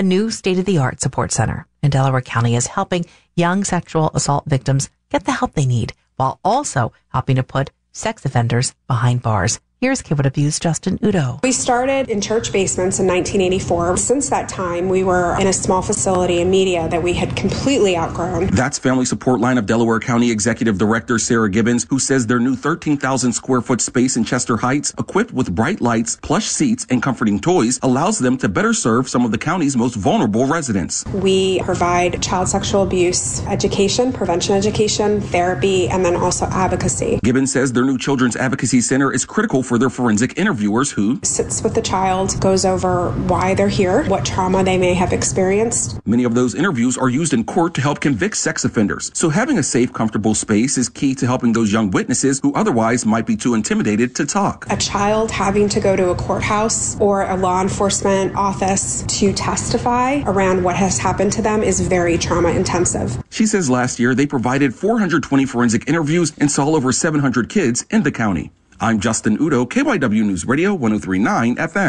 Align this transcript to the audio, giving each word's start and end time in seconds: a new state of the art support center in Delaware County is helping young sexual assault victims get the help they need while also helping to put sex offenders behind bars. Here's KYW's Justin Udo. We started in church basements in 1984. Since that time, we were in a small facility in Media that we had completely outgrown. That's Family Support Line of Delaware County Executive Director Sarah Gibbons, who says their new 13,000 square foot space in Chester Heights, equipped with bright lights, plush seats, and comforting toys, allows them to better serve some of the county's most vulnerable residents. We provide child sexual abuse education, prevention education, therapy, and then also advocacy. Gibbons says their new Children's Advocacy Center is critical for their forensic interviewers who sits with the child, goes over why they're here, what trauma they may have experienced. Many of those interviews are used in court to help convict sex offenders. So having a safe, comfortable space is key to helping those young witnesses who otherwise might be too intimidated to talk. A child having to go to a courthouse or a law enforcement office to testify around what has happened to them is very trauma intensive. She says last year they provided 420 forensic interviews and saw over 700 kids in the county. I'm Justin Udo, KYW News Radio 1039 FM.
a 0.00 0.02
new 0.02 0.30
state 0.30 0.58
of 0.58 0.64
the 0.64 0.78
art 0.78 0.98
support 0.98 1.30
center 1.30 1.66
in 1.82 1.90
Delaware 1.90 2.22
County 2.22 2.56
is 2.56 2.66
helping 2.68 3.04
young 3.36 3.64
sexual 3.64 4.10
assault 4.14 4.44
victims 4.46 4.88
get 5.10 5.26
the 5.26 5.32
help 5.32 5.52
they 5.52 5.66
need 5.66 5.92
while 6.16 6.40
also 6.42 6.90
helping 7.08 7.36
to 7.36 7.42
put 7.42 7.70
sex 7.92 8.24
offenders 8.24 8.74
behind 8.86 9.20
bars. 9.20 9.60
Here's 9.82 10.02
KYW's 10.02 10.60
Justin 10.60 10.98
Udo. 11.02 11.40
We 11.42 11.52
started 11.52 12.10
in 12.10 12.20
church 12.20 12.52
basements 12.52 12.98
in 12.98 13.06
1984. 13.06 13.96
Since 13.96 14.28
that 14.28 14.46
time, 14.46 14.90
we 14.90 15.02
were 15.02 15.40
in 15.40 15.46
a 15.46 15.54
small 15.54 15.80
facility 15.80 16.42
in 16.42 16.50
Media 16.50 16.86
that 16.90 17.02
we 17.02 17.14
had 17.14 17.34
completely 17.34 17.96
outgrown. 17.96 18.48
That's 18.48 18.78
Family 18.78 19.06
Support 19.06 19.40
Line 19.40 19.56
of 19.56 19.64
Delaware 19.64 19.98
County 19.98 20.30
Executive 20.30 20.76
Director 20.76 21.18
Sarah 21.18 21.48
Gibbons, 21.48 21.86
who 21.88 21.98
says 21.98 22.26
their 22.26 22.38
new 22.38 22.56
13,000 22.56 23.32
square 23.32 23.62
foot 23.62 23.80
space 23.80 24.18
in 24.18 24.24
Chester 24.24 24.58
Heights, 24.58 24.92
equipped 24.98 25.32
with 25.32 25.54
bright 25.54 25.80
lights, 25.80 26.16
plush 26.16 26.48
seats, 26.48 26.86
and 26.90 27.02
comforting 27.02 27.40
toys, 27.40 27.80
allows 27.82 28.18
them 28.18 28.36
to 28.36 28.50
better 28.50 28.74
serve 28.74 29.08
some 29.08 29.24
of 29.24 29.30
the 29.30 29.38
county's 29.38 29.78
most 29.78 29.94
vulnerable 29.94 30.46
residents. 30.46 31.06
We 31.06 31.62
provide 31.62 32.22
child 32.22 32.48
sexual 32.48 32.82
abuse 32.82 33.42
education, 33.46 34.12
prevention 34.12 34.54
education, 34.54 35.22
therapy, 35.22 35.88
and 35.88 36.04
then 36.04 36.16
also 36.16 36.44
advocacy. 36.44 37.18
Gibbons 37.24 37.50
says 37.50 37.72
their 37.72 37.86
new 37.86 37.96
Children's 37.96 38.36
Advocacy 38.36 38.82
Center 38.82 39.10
is 39.10 39.24
critical 39.24 39.62
for 39.70 39.78
their 39.78 39.88
forensic 39.88 40.36
interviewers 40.36 40.90
who 40.90 41.20
sits 41.22 41.62
with 41.62 41.76
the 41.76 41.80
child, 41.80 42.34
goes 42.40 42.64
over 42.64 43.12
why 43.28 43.54
they're 43.54 43.68
here, 43.68 44.04
what 44.08 44.24
trauma 44.24 44.64
they 44.64 44.76
may 44.76 44.94
have 44.94 45.12
experienced. 45.12 46.04
Many 46.04 46.24
of 46.24 46.34
those 46.34 46.56
interviews 46.56 46.98
are 46.98 47.08
used 47.08 47.32
in 47.32 47.44
court 47.44 47.74
to 47.74 47.80
help 47.80 48.00
convict 48.00 48.36
sex 48.36 48.64
offenders. 48.64 49.12
So 49.14 49.28
having 49.28 49.58
a 49.58 49.62
safe, 49.62 49.92
comfortable 49.92 50.34
space 50.34 50.76
is 50.76 50.88
key 50.88 51.14
to 51.14 51.24
helping 51.24 51.52
those 51.52 51.72
young 51.72 51.92
witnesses 51.92 52.40
who 52.42 52.52
otherwise 52.54 53.06
might 53.06 53.28
be 53.28 53.36
too 53.36 53.54
intimidated 53.54 54.16
to 54.16 54.26
talk. 54.26 54.66
A 54.70 54.76
child 54.76 55.30
having 55.30 55.68
to 55.68 55.78
go 55.78 55.94
to 55.94 56.10
a 56.10 56.16
courthouse 56.16 57.00
or 57.00 57.30
a 57.30 57.36
law 57.36 57.62
enforcement 57.62 58.34
office 58.34 59.04
to 59.20 59.32
testify 59.32 60.20
around 60.26 60.64
what 60.64 60.74
has 60.74 60.98
happened 60.98 61.32
to 61.34 61.42
them 61.42 61.62
is 61.62 61.78
very 61.80 62.18
trauma 62.18 62.48
intensive. 62.48 63.22
She 63.30 63.46
says 63.46 63.70
last 63.70 64.00
year 64.00 64.16
they 64.16 64.26
provided 64.26 64.74
420 64.74 65.46
forensic 65.46 65.88
interviews 65.88 66.32
and 66.38 66.50
saw 66.50 66.66
over 66.74 66.90
700 66.90 67.48
kids 67.48 67.86
in 67.88 68.02
the 68.02 68.10
county. 68.10 68.50
I'm 68.82 68.98
Justin 68.98 69.36
Udo, 69.38 69.66
KYW 69.66 70.24
News 70.24 70.46
Radio 70.46 70.72
1039 70.74 71.56
FM. 71.56 71.88